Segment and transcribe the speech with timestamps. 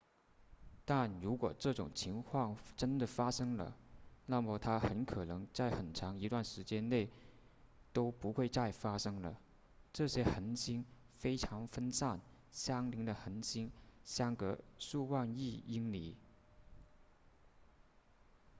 [0.83, 3.77] 但如果这种情况真的发生了
[4.25, 7.07] 那么它很可能在很长一段时间内
[7.93, 9.39] 都不会再发生了
[9.93, 10.83] 这些恒星
[11.17, 12.19] 非常分散
[12.51, 13.69] 相邻的恒星
[14.03, 16.17] 相隔数万亿英里